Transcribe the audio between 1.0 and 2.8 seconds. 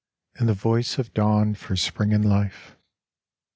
dawn for Spring and Life.